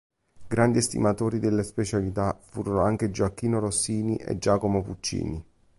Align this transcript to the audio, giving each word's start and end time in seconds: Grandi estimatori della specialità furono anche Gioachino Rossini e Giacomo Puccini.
Grandi 0.47 0.79
estimatori 0.79 1.37
della 1.37 1.61
specialità 1.61 2.35
furono 2.49 2.81
anche 2.81 3.11
Gioachino 3.11 3.59
Rossini 3.59 4.15
e 4.15 4.39
Giacomo 4.39 4.81
Puccini. 4.81 5.45